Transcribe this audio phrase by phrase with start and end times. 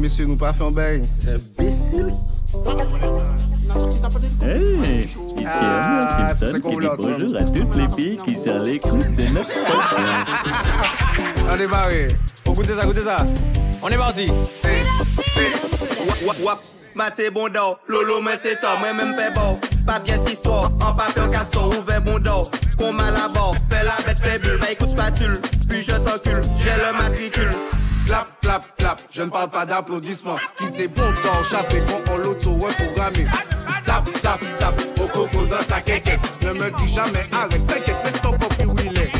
[0.00, 1.02] monsieur, nous pas fait un bail.
[1.58, 2.14] Imbécile.
[4.42, 7.02] Hey, ici Ah, c'est qu'on qui vous dit l'entend.
[7.12, 10.26] bonjour à toutes les filles qui sont à l'écoute de notre podcast.
[11.52, 12.08] On est barré.
[12.46, 13.18] On goûte ça, goûtez ça.
[13.82, 14.26] On est parti.
[16.06, 16.58] Wap, wap, wap,
[16.94, 19.58] maté bon d'or, lolo men c'est toi, moi même fait bon.
[19.86, 22.50] Papier histoire, en papier castor, ouvert bon d'or.
[22.78, 26.42] Qu'on mal à bord, fais la bête, fais bulle, bah écoute spatule, puis je t'encule,
[26.58, 27.52] j'ai le matricule.
[28.06, 28.64] Clap, clap,
[29.10, 30.36] Je ne parle pas d'applaudissements.
[30.56, 33.26] Quittez bon temps, chaper quand on l'auto, ouais, programmé.
[33.84, 36.20] Tap, tap, tap, au coco dans ta quéquette.
[36.42, 39.10] Ne me dis jamais arrête, t'inquiète, laisse ton copi où il.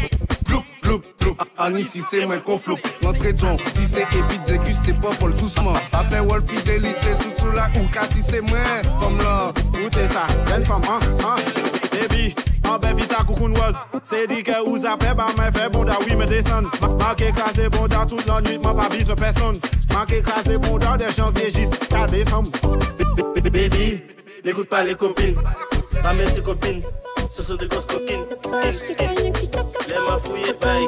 [0.44, 1.36] Gloup, gloup, gloup.
[1.58, 2.80] En ici, c'est moi qu'on floupe.
[3.02, 3.34] L'entrée
[3.72, 5.74] si c'est épique, déguste pas pour le doucement.
[5.92, 8.58] Afin wall fidélité, surtout la ou si c'est moi.
[8.98, 9.52] Comme là.
[9.72, 11.59] Goûtez ça, jeune femme, hein, hein?
[12.00, 16.16] Baby, an be vita koukoun waz Se di ke ou zapè ba men bonda oui
[16.16, 19.60] me desen Man ke krasè bonda tout lan nuit man pa bise person
[19.92, 22.48] Man ke krasè bonda de janvye jis ka desem
[23.50, 24.00] Baby,
[24.44, 25.34] n'écoute pas les copines.
[26.02, 26.82] Ramène tes copines,
[27.28, 28.24] ce sont des grosses coquines.
[29.88, 30.86] Les mains fouillées, bye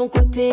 [0.00, 0.49] mon côté.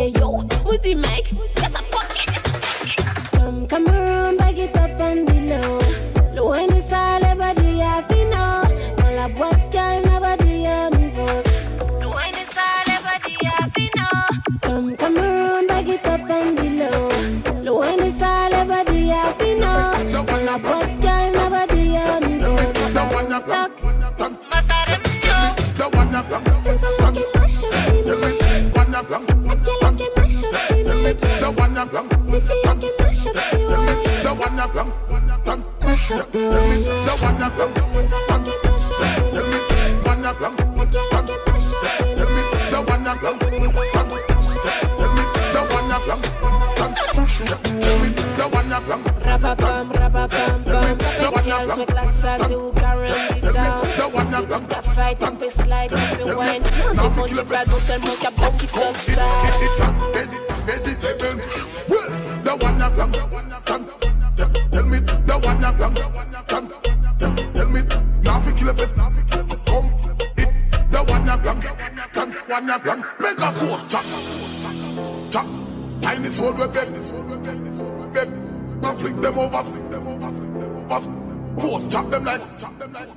[78.81, 81.59] Now flick them over, flick them over, flick them over.
[81.59, 83.09] Force, chop them like, chop them like,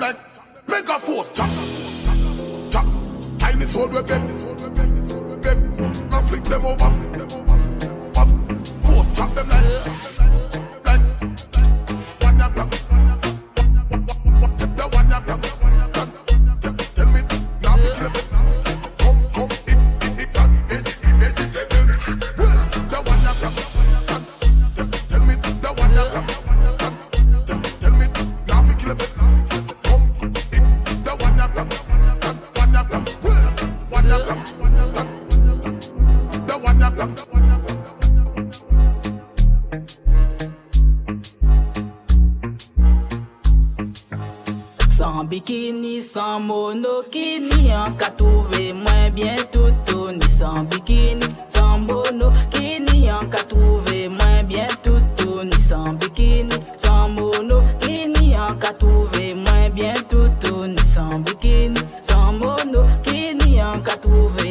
[0.00, 0.16] like.
[0.68, 1.48] Make a force, chop,
[2.70, 2.86] chop.
[3.38, 4.22] Tiny sword we beg,
[4.74, 6.10] beg.
[6.10, 8.26] Now flick them over, flick them over, flick them over.
[8.82, 10.15] Force, chop them like,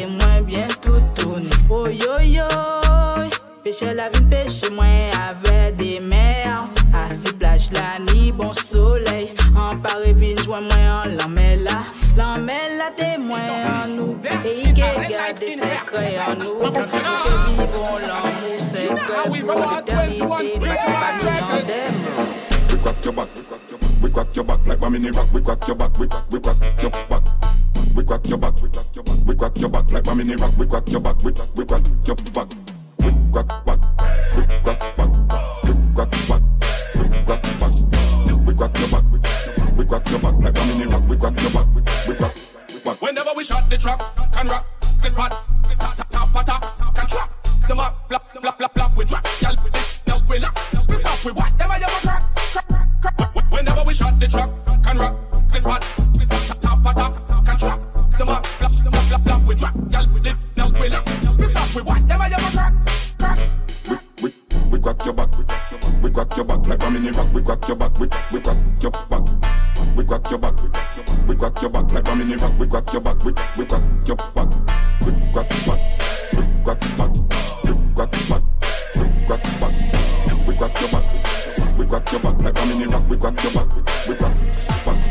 [0.08, 1.02] moins bien tout
[1.40, 2.48] ni oh yo yo.
[3.64, 6.68] Pêcher la vie, pêcher moins avec des mers.
[6.94, 9.34] Assis plage la nuit, bon soleil.
[9.56, 11.84] En Paris, vine, joint moins en l'emmela.
[12.16, 14.18] L'emmela témoin en nous.
[14.46, 16.60] Et il garde des secrets en nous.
[16.64, 20.86] Nous que vivons l'amour, c'est que pour l'éternité.
[23.16, 23.28] Pas.
[24.16, 24.60] Rock your back.
[24.66, 25.28] a mini rock.
[25.34, 27.65] We crack your back, we crack, we crack your back.
[27.96, 30.36] We crack your back, we crack your back, we crack your back like a mini
[30.36, 30.52] rock.
[30.58, 32.50] We crack your back, we crack, we crack your back.
[33.00, 33.80] We crack back,
[34.36, 35.12] we crack back,
[35.64, 36.42] we crack back,
[37.00, 37.72] we crack back.
[38.46, 39.20] We crack your back, we
[39.78, 41.08] we crack your back like a mini rock.
[41.08, 43.02] We crack your back, we crack, we crack.
[43.02, 44.00] Whenever we shot the truck,
[44.34, 44.66] can rock,
[45.02, 45.32] this spot,
[45.64, 47.30] tap tap tap, can trap.
[47.68, 50.60] The map, flap, flap, flap, flap, we drop, y'all, we dip, now we lock,
[50.90, 52.68] we stop, we whatever you crack, crack,
[53.02, 53.52] crack, crack.
[53.52, 54.50] Whenever we shot the truck,
[54.84, 55.16] can rock,
[55.54, 57.25] this spot, tap tap tap,
[58.18, 58.46] we drop,
[65.06, 65.30] you your back,
[66.02, 67.34] we crack your back, like a mini rock.
[67.34, 69.26] We crack your back, we, we crack your back.
[69.98, 70.56] We crack your back,
[71.28, 72.60] we crack your back, like a mini rock.
[72.60, 74.50] We crack your back, we, we crack your back.
[75.06, 75.78] We crack your
[76.36, 77.14] we crack your back,
[78.96, 79.44] we crack.
[80.48, 81.06] We crack your back,
[81.78, 83.10] we crack your back like a mini rock.
[83.10, 83.76] We crack your back,
[84.08, 85.05] we crack your back.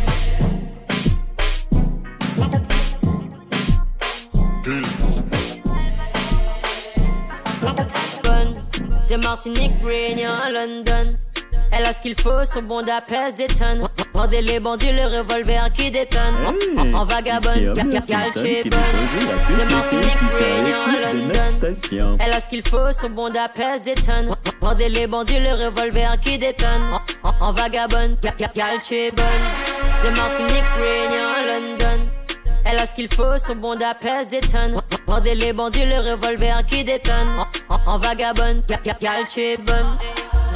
[9.24, 11.16] Martinique, Réunion, London.
[11.72, 13.88] Elle a ce qu'il faut, son bon pèse des tonnes.
[14.12, 16.36] Vendez les bandits, le revolver qui détonne.
[16.76, 17.74] En, en vagabonde,
[18.06, 19.56] calché bonne.
[19.56, 22.16] De Martinique, Réunion, London.
[22.20, 24.36] Elle a ce qu'il faut, son bon pèse des tonnes.
[24.60, 26.82] Vendez les bandits, le revolver qui détonne.
[27.40, 28.18] En, vagabonde,
[28.54, 30.04] calché bonne.
[30.04, 32.04] De Martinique, Réunion, London.
[32.66, 34.80] Elle a ce qu'il faut, son bon pèse des tonnes.
[35.14, 37.28] Vendez les bandits, le revolver qui détonne.
[37.68, 38.64] En, en, en vagabonde,
[39.00, 39.96] calché bonne.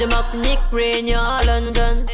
[0.01, 2.05] De Martinique, Réunion, London.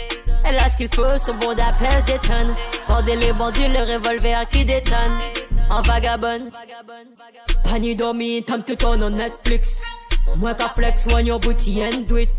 [0.43, 2.55] Elle a qu'il faut, son bon pèse des tonnes.
[2.87, 5.17] Vendez les bandits, le revolver qui détonne.
[5.71, 6.51] En vagabonde.
[7.63, 9.81] Pani dormi, time to turn on Netflix.
[10.35, 12.29] Moi qu'à flex, one your booty and do it.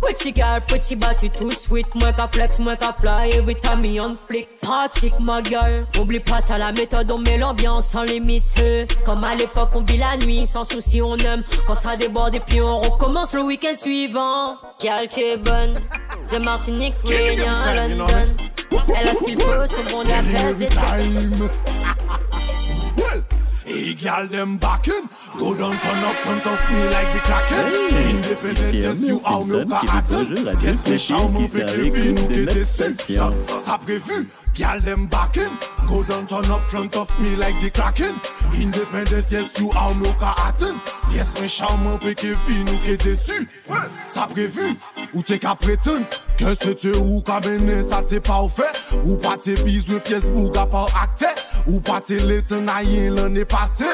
[0.00, 1.86] Pretty girl, pretty body too sweet.
[1.94, 4.48] Moi qu'à flex, moi qu'à fly, every time me on flick.
[4.60, 5.86] Pratique ma gueule.
[5.98, 8.44] Oublie pas, t'as la méthode, on met l'ambiance sans limite.
[9.04, 11.42] Comme à l'époque, on vit la nuit, sans souci, on aime.
[11.66, 14.56] Quand ça déborde et puis on recommence le week-end suivant.
[14.80, 15.80] Gal, tu es bonne.
[16.30, 18.06] De Martinique, London.
[18.96, 20.66] Elle a ce qu'il faut, son bon appel des
[24.28, 25.08] them backing.
[25.38, 27.72] Go down, turn up front of me like the Kraken.
[27.90, 30.60] Hey, Independent you how me pas attendre.
[30.60, 30.82] Qu'est-ce
[33.78, 34.28] prévu,
[34.82, 35.50] them backing.
[35.86, 38.14] Go down, turn up front of me like the Kraken.
[38.54, 39.70] Independent you
[44.26, 44.76] prévu,
[45.14, 46.06] ou t'es qu'à prétendre.
[46.38, 46.54] Que
[46.98, 48.72] ou qu'à mener, ça t'es pas offert.
[49.04, 50.00] Ou pas tes bisous.
[51.66, 53.86] Ou pati leten a yen lan e pase.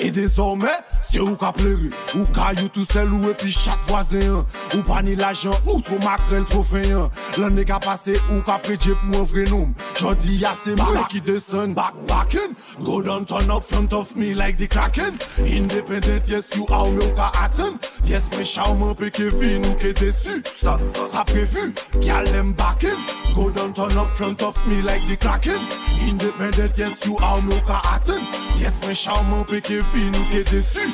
[0.00, 0.70] E dezorme,
[1.02, 1.90] se ou ka plere.
[2.14, 4.42] Ou kayou tou sel ou epi chak vwazen
[4.74, 7.08] Ou pani lajan, ou tro makrel tro feyan
[7.38, 9.72] Lan e ka pase, ou ka preje pou an vre nom.
[9.98, 11.74] Jodi ya se mwen ki desen.
[11.78, 15.18] Back backen, go down turn up front of me like the kraken.
[15.38, 17.78] Independent yes you how me ou ka aten.
[18.04, 20.42] Yes me chawman pe Kevin ou ke desu.
[20.60, 22.96] Sa prevu, gyal dem backen
[23.34, 25.60] Go down turn up front of me like the kraken.
[26.00, 28.24] Independent yes Sou a ou nou ka aten
[28.58, 30.88] Yes mwen chanman peke fi nou ke desu.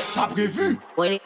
[0.00, 0.78] Sa prevu.
[0.96, 1.18] When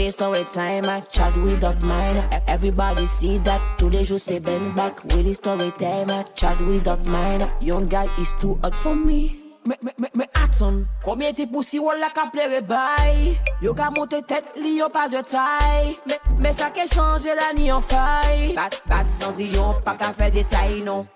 [0.00, 4.70] it's story time I chat without mind Everybody see that Tous les jours se ben
[4.76, 8.94] back When it's story time I chat without mind Young guy is too hot for
[8.94, 9.40] me.
[9.66, 14.20] Me, me, me, me aton Koumye ti pousi wala ka plere bay Yo ka monte
[14.28, 18.52] tet li yo pa de tay Me, me sa ke chanje la ni an fay
[18.54, 21.08] Bat, bat sandriyon pa ka fe detay non.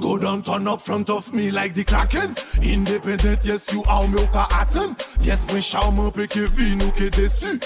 [0.00, 2.34] Go down, turn up front of me like the Kraken.
[2.62, 4.96] Independent, yes, you are ou mè ou ka aten.
[5.22, 7.62] Yes, mwen show pe ke vi nou ke desu.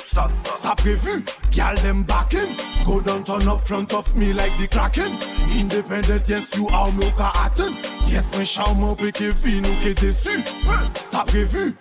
[0.57, 2.57] Sa prevu, gyal dem backin.
[2.85, 5.19] Go down, turn up front of me like the Kraken.
[5.57, 7.75] Independent, yes, you are ou mè ou ka aten.
[8.07, 10.43] Yes, mwen show pe ke vi nou ke desu.
[11.05, 11.75] Sa prevu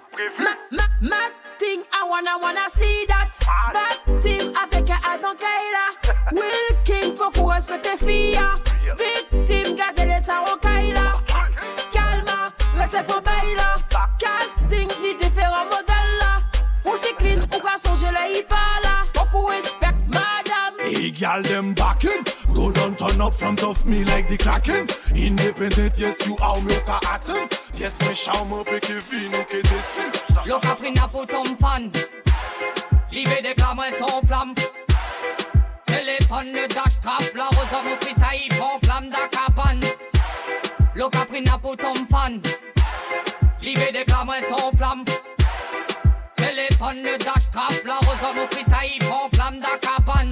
[1.00, 3.38] Mad thing, I wanna wanna see that.
[3.74, 5.86] Bad thing, I beke I don kaila
[6.32, 8.58] Will king, fok ou espete fia
[8.98, 9.87] Victim, gyal
[10.18, 11.22] l'état au Kaila.
[11.92, 13.76] Calma, restez pour baila.
[14.20, 16.38] Casting, ni différents modèles là.
[16.84, 19.04] Pour si clean, ou pas songer le hip là.
[19.16, 20.76] Faut qu'on respecte madame.
[20.84, 22.24] Hey, girl, them backing.
[22.54, 24.88] Go down, turn up front of me like the kraken.
[25.16, 27.50] Independent, yes, you are me ou ka attend.
[27.78, 30.46] Yes, mais charmant, pe Kevin ou qui déçu.
[30.46, 31.92] Lo Katrina pour ton fan.
[33.12, 34.54] Libre des clameurs sans flamme.
[35.86, 39.82] Téléphone, le dash trap, la rosa, mon fils, ça y prend flamme d'acapane.
[40.98, 42.42] Lo Katrina pour ton fan.
[43.62, 45.06] Libre des clameurs sans flamme.
[46.36, 50.32] Téléphone, le dash trap, la rosa, mon fils, ça y prend flamme d'acapane.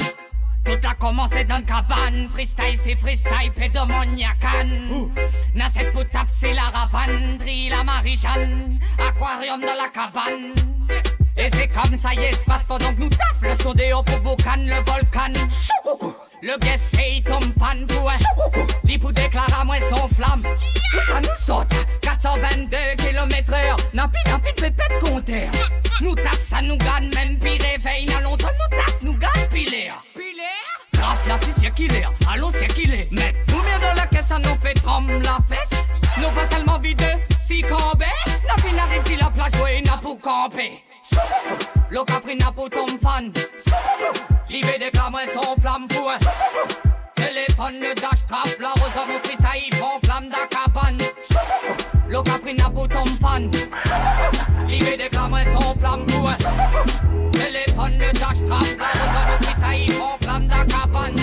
[0.65, 5.11] Tout a commencé dans le cabane, freestyle c'est freestyle, pédomoniacan.
[5.53, 10.55] Dans cette potape c'est la ravandrie, la marie-jeanne, aquarium dans la cabane.
[11.37, 14.19] Et c'est comme ça, y se passe pendant que nous taf le son des pour
[14.21, 16.24] Boucan, le volcan.
[16.41, 18.11] Le guest c'est tombe fan pour
[18.83, 20.43] L'ipou déclare à moi son flamme.
[20.43, 23.77] Où ça nous saute 422 km heure.
[23.93, 25.49] Nampi, nampi, fait pète compteur.
[26.01, 28.05] Nous taf, ça nous gagne, même pire réveil.
[28.05, 30.03] N'a longtemps, nous taf, nous gagne pilaire.
[30.13, 31.01] Pilaire?
[31.01, 32.11] Rap là, c'est circulaire.
[32.31, 33.07] Allons circuler.
[33.11, 35.85] Mais nous bien dans la caisse, ça nous fait trembler la fesse.
[36.17, 37.03] Nous passe tellement vite,
[37.47, 38.05] si cambé.
[38.47, 40.83] Nampi n'arrive si la plage, ouais, n'a pour camper.
[41.89, 43.31] Le café n'a pour ton fan.
[44.49, 45.55] L'IB déclame son
[47.65, 50.97] Téléphone, le dash trap, la rose y prend flamme da cabane.
[52.07, 53.49] Le café n'a pour ton fan.
[54.67, 56.27] L'IB déclame son flamme fou.
[57.31, 61.15] Téléphone, le dash trap, la rose ça y prend flamme da cabane.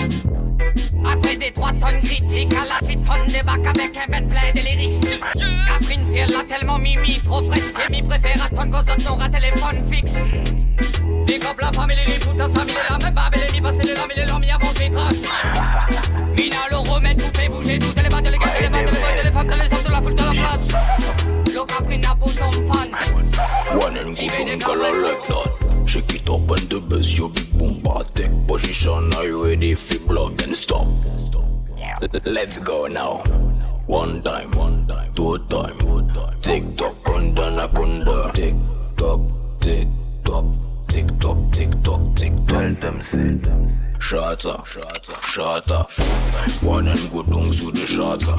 [1.09, 4.51] Après des trois tonnes critiques à la 6 tonnes des bacs avec un ben plein
[4.53, 5.19] de lyrics
[5.67, 9.83] Catherine Thiel l'a tellement mimi, trop fraîche J'ai préfère à ton gosse son à téléphone
[9.91, 10.13] fixe
[11.27, 14.25] Big up la famille, les ça la même babe, les passe, les les
[14.79, 15.62] les traces
[16.43, 19.23] Mina le remet, tout fait bouger, tout les battes, les gars, les battes, les boys,
[19.23, 20.67] les femmes, les hommes la foule de la place.
[21.53, 22.91] Le Catherine a pour son fan.
[23.79, 27.81] One and good color like that Shake it up and the bass, you big boom
[28.13, 30.85] Take position, are you ready for block and stop?
[32.25, 33.23] Let's go now.
[33.87, 35.02] One time, one time,
[44.13, 45.91] shut up, shut up.
[46.61, 48.35] One and go down to the shutter.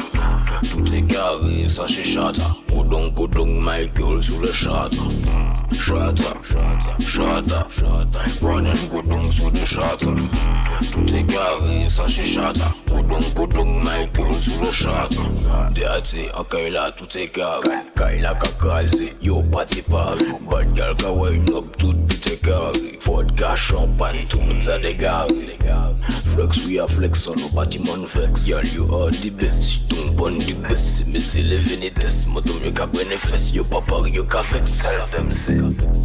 [0.71, 2.43] Tout est carré, ça c'est shatter.
[2.69, 5.64] Go down, go down, Michael sous le.
[5.85, 8.43] Shata, shata, shata, shata.
[8.43, 10.17] One and go down to the shata.
[10.93, 12.73] To take carry, ça c'est shata.
[12.89, 15.75] Go down, go down, my girl, sur le shata.
[15.75, 17.85] Deate, a Kaila, tout est carré.
[17.97, 20.25] Kaila kakazi, yo party party.
[20.51, 22.99] Bad girl ka wine up, tout bite carré.
[23.03, 25.59] Vodka, champagne, tout le monde a des garés.
[26.35, 28.47] Flex, we are flex on no bâtiment vex.
[28.47, 29.63] Girl, you are the best.
[29.63, 31.05] Si ton bon the best.
[31.07, 32.27] Mais c'est les vénétesses.
[32.27, 32.89] Moi, ton mieux qu'à.
[33.53, 34.43] Yo, papa, yo, qu'à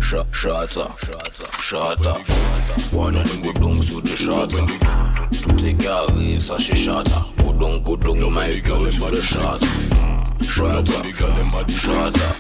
[0.02, 1.00] Shut, shut up,
[1.60, 2.22] shut up.
[2.92, 4.66] One of them go down so the shutter.
[5.58, 7.24] Take a risk, I she shutter.
[7.38, 9.66] Go down, go down, my girl, so the shutter.
[10.44, 12.40] Shut up, shut up.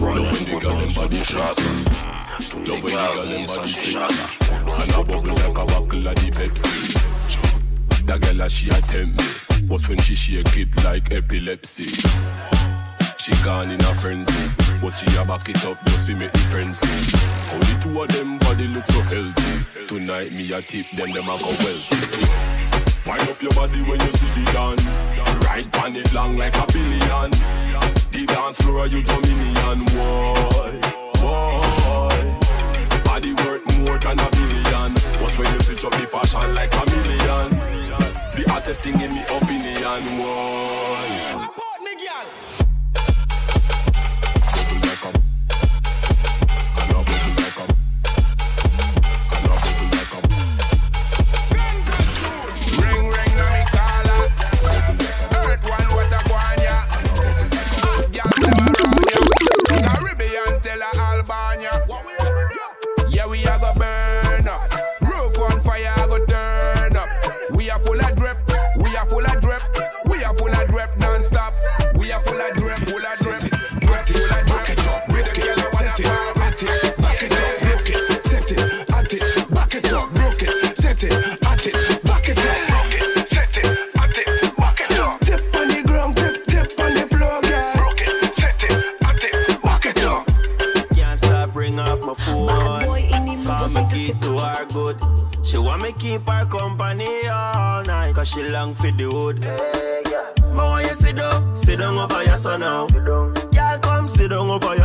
[0.00, 1.56] Run up in the gallon body shot.
[2.64, 4.10] Jump in the gallon body shot.
[4.50, 8.06] And I bubble like a bottle of the Pepsi.
[8.06, 9.66] That girl, she attempt me.
[9.68, 12.77] Was when she shake it like epilepsy.
[13.28, 14.48] She gone in a frenzy.
[14.80, 16.86] But she a back it up just to make the frenzy
[17.44, 19.86] So the two of them body look so healthy.
[19.86, 22.24] Tonight me a tip them them a go wealthy.
[23.04, 24.80] Wind up your body when you see the dance
[25.44, 27.30] Right on it long like a billion.
[28.16, 30.80] The dance floor you dominion Boy,
[31.20, 32.24] boy.
[33.04, 34.92] Body worth more than a billion.
[35.20, 37.50] What's when you switch up the fashion like a million.
[38.40, 41.67] The hottest thing in me opinion Boy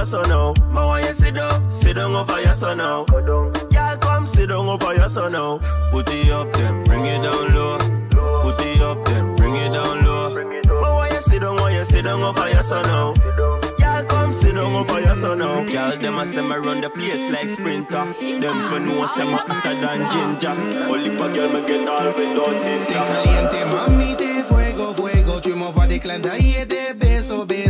[0.04, 3.98] your son now Ma want you sit down, sit down over your son now Girl
[4.02, 5.60] come sit down over your son now
[5.92, 7.78] Put it up then, bring it down low.
[8.44, 10.30] Put it up then, bring it down low.
[10.82, 14.34] Ma want you sit down, want you sit down over your son now Girl, come
[14.34, 15.64] sit down over your son now.
[15.72, 18.06] Girl, them a say me run the place like sprinter.
[18.20, 20.56] Them for know say me hotter than ginger.
[20.92, 22.56] Only for girl me get all without
[22.88, 25.40] Te caliente, mami, te fuego, fuego.
[25.40, 26.83] Tu m'envoies des clins d'œil et des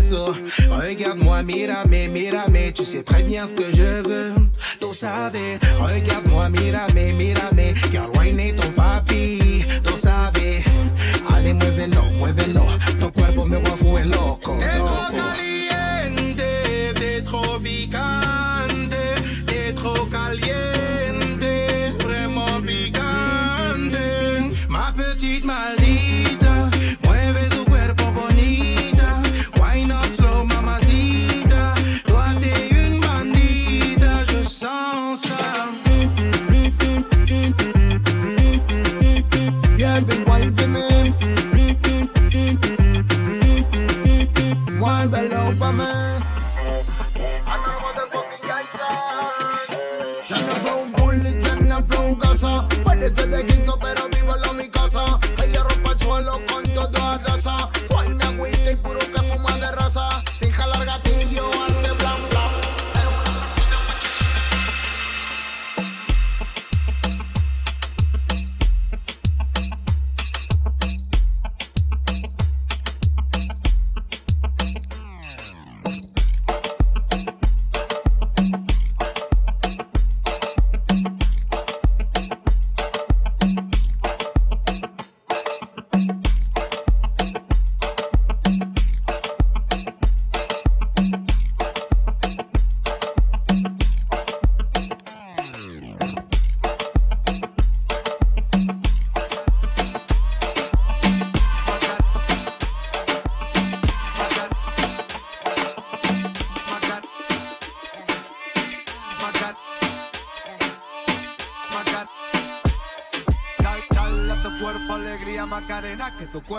[0.10, 0.34] ça.
[0.70, 4.34] Regarde-moi, mira-mais, mira-mais, tu sais très bien ce que je veux.
[4.80, 5.60] T'en savais.
[5.80, 9.64] Regarde-moi, mira-mais, mira-mais, car loin est ton papi.
[9.84, 10.64] T'en savais.
[11.34, 12.66] Allez, muévelo, muévelo.
[13.00, 13.10] Ton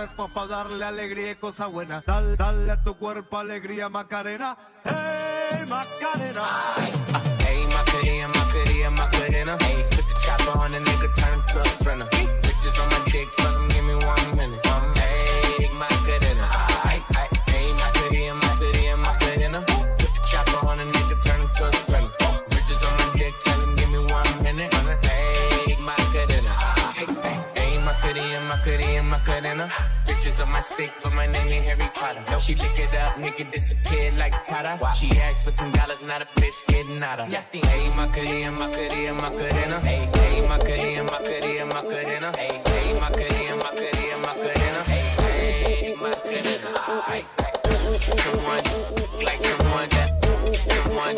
[0.07, 2.03] cuerpo para darle alegría y cosa buena.
[2.07, 6.45] Dale, dale a tu cuerpo alegría Macarena, hey Macarena.
[7.47, 9.57] Hey, Macarena, Macarena, Macarena.
[9.61, 12.07] Hey, put the chopper on the nigga, turn him to a sprinter.
[12.43, 13.24] Bitches on my dick,
[30.25, 32.23] Bitches on my stick, but my name ain't Harry Potter.
[32.31, 34.79] No, she lick it up, nigga disappear like Tata.
[34.95, 37.29] She asked for some dollars, not a bitch getting out of.
[37.29, 39.81] Hey, Macarena, Macarena, Macarena.
[39.85, 42.33] Hey, hey, Macarena, Macarena, Macarena.
[42.39, 44.83] Hey, hey, Macarena, Macarena, Macarena.
[44.89, 46.73] Hey, hey, Macarena.
[47.07, 47.27] Ay.
[48.01, 48.65] Someone,
[49.29, 50.09] like someone that,
[50.73, 51.17] someone,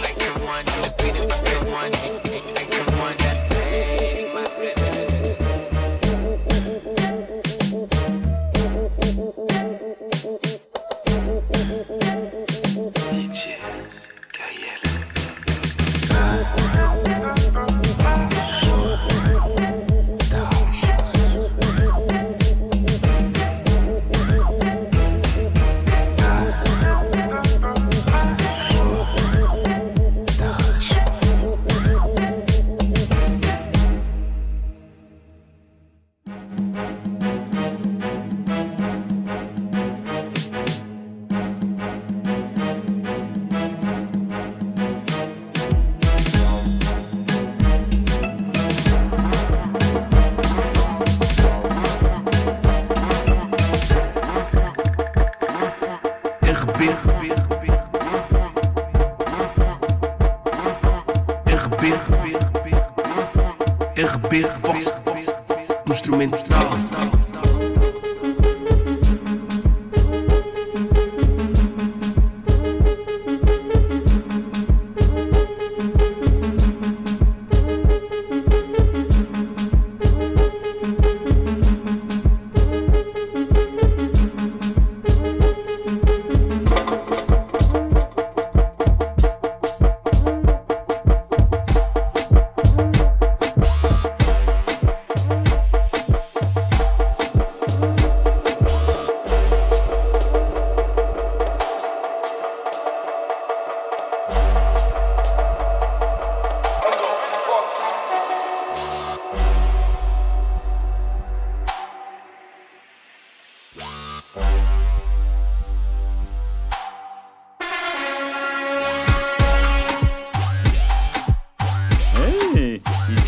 [0.00, 1.92] like someone undefeated by someone,
[2.54, 4.17] like someone that, hey,
[66.18, 66.87] coming strong.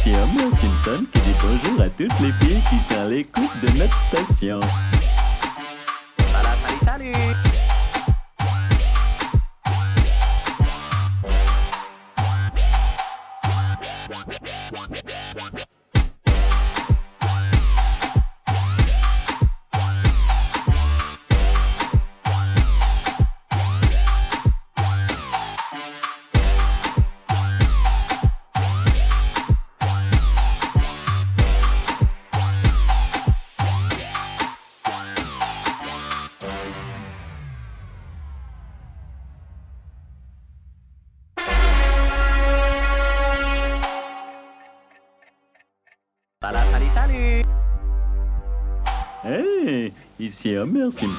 [0.01, 3.79] Ici Homer Kinton qui dit bonjour à toutes les filles qui sont à l'écoute de
[3.79, 4.61] notre station.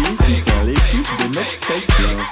[0.00, 2.29] Marquis dans l'équipe de notre Mocktaker.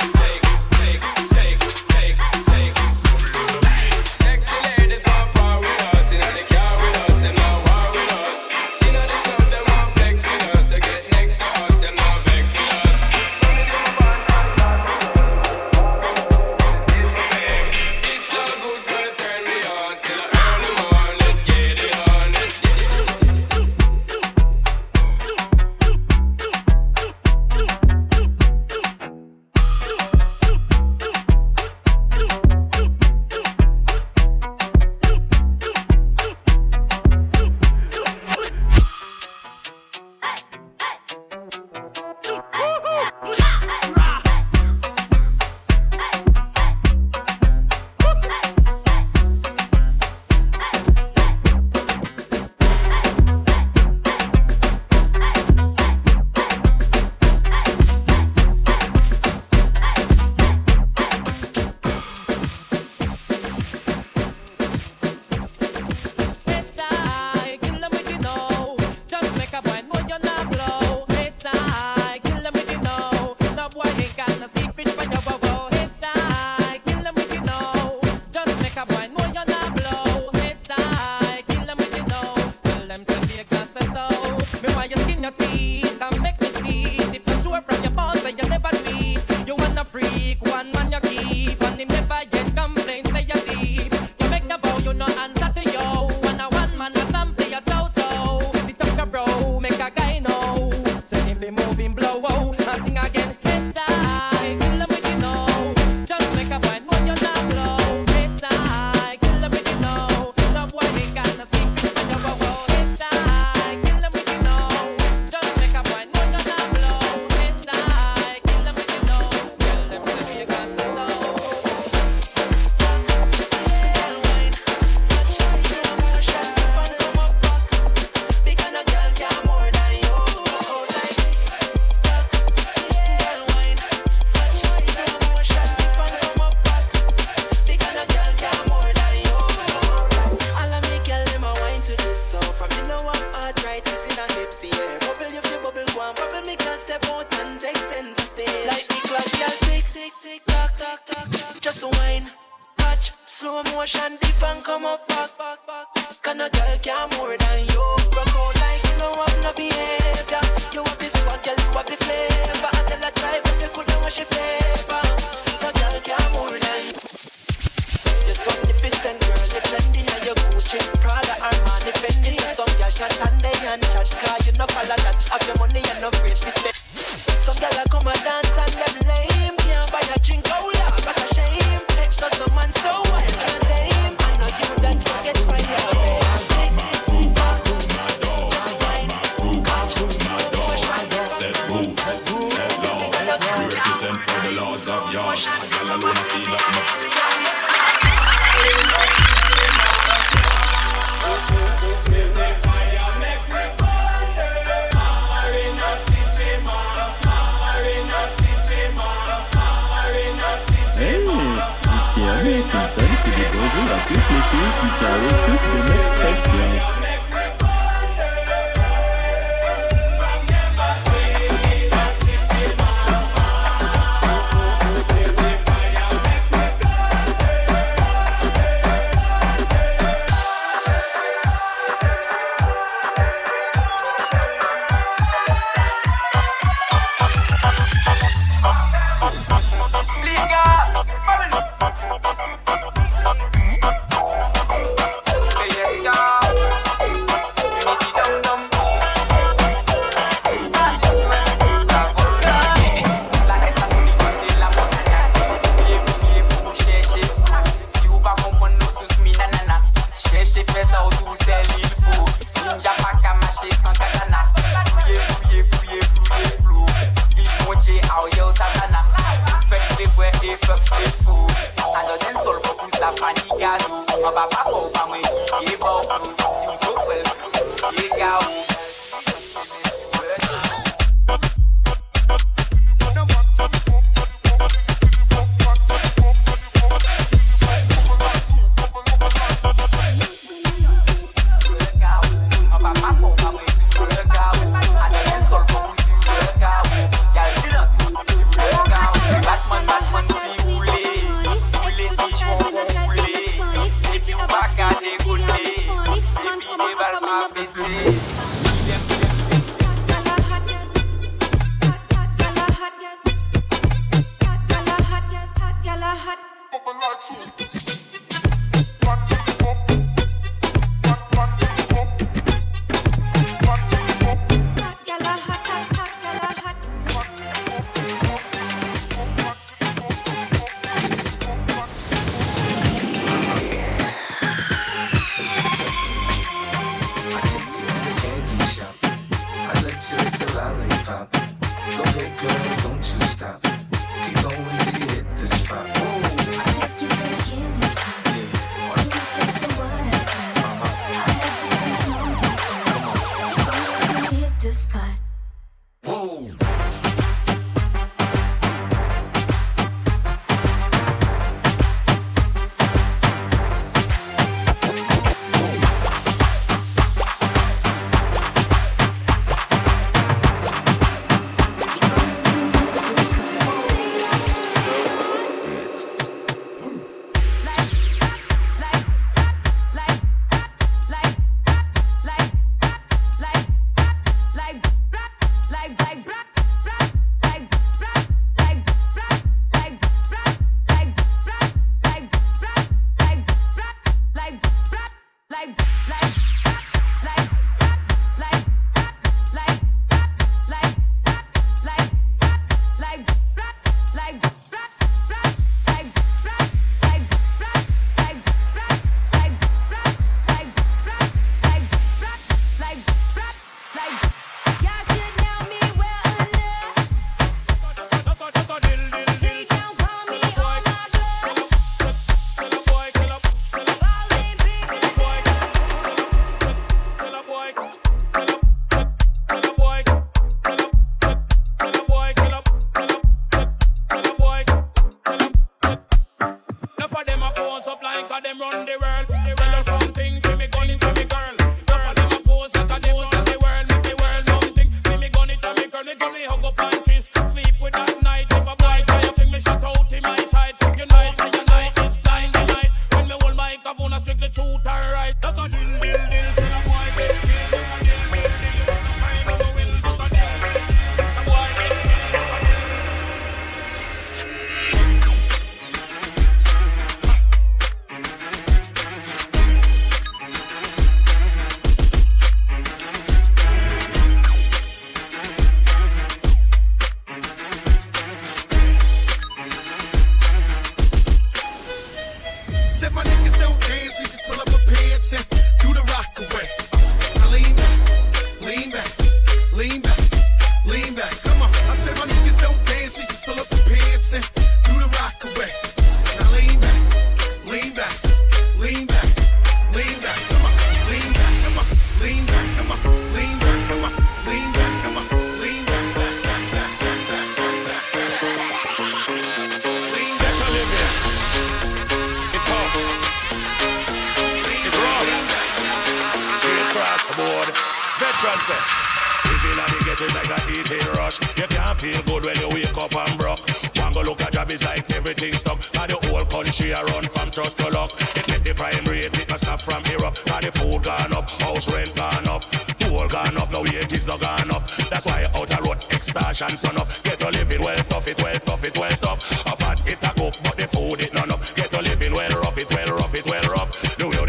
[274.29, 275.28] uma babá, uma mãe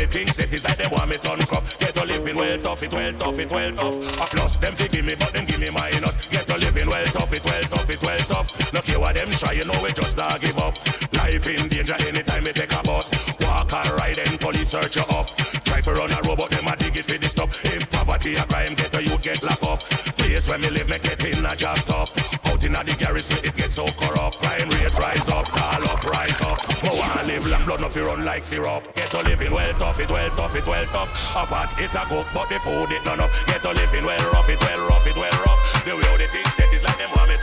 [0.09, 1.63] Things set is like they want me turn cup.
[1.79, 3.97] Get to living well tough, it well tough, it well tough.
[4.17, 6.25] A plus them fi give me, but them give me minus.
[6.27, 8.73] Get to living well tough, it well tough, it well tough.
[8.73, 10.73] No care what them try, you know we just not give up.
[11.13, 13.13] Life in danger anytime we take a bus.
[13.41, 15.29] Walk or ride, then police search you up.
[15.69, 17.53] Try for run a road, but them a dig it for the stuff.
[17.63, 19.79] If poverty a crime, get to you get locked up.
[20.17, 22.09] Place where me live, me get in a job tough.
[22.49, 24.41] Out in a the garrison, it gets so corrupt.
[24.41, 26.57] Crime rate rise up, call up, rise up.
[26.81, 28.81] No one live long, blood no fi run like syrup.
[28.95, 31.13] Get to living well tough, it well tough, it well tough.
[31.37, 33.29] Apart it a cook, but the food it none of.
[33.45, 35.85] Get to living well rough, it well rough, it well rough.
[35.85, 37.37] The way how the things set is like them want me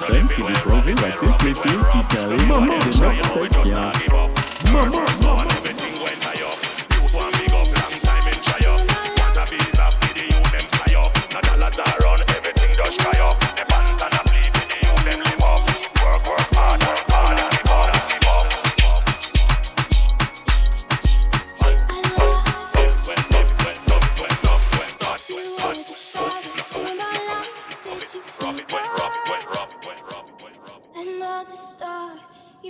[0.00, 2.46] Thank keep it roving like this, make you Italy.
[2.46, 3.92] Mama, they not take ya.
[4.72, 5.49] Mama, mama.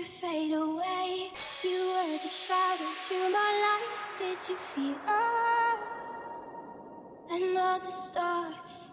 [0.01, 1.31] You fade away.
[1.63, 3.91] You were the shadow to my light.
[4.19, 6.33] Did you feel us?
[7.31, 8.47] Another star,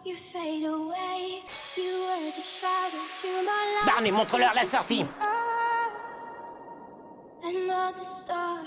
[0.04, 1.44] you fade away.
[1.78, 3.86] You were the shadow to my light.
[3.86, 5.08] Barney, montre-leur la sortie.
[7.44, 8.60] Another star,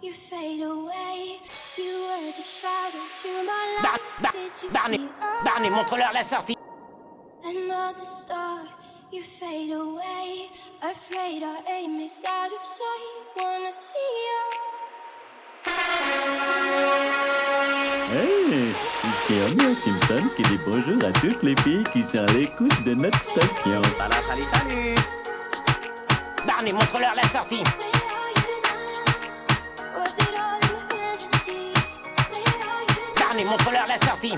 [0.00, 1.40] you fade away.
[1.76, 4.00] You were the shadow to my light.
[4.22, 5.08] Bar- Barney?
[5.44, 6.56] Barney, montre-leur la sortie.
[7.44, 8.60] Another star,
[9.12, 10.50] you fade away.
[10.82, 13.14] Afraid our aim is out of sight.
[13.36, 14.42] Wanna see you.
[18.10, 18.72] Hey,
[19.04, 22.94] ici Homer Simpson qui dit bonjour à toutes les filles qui sont à l'écoute de
[22.94, 23.82] notre station.
[23.98, 24.94] Salut, salut.
[26.46, 27.62] Barney, montre-leur la sortie.
[33.16, 34.34] Barney, montre-leur la sortie.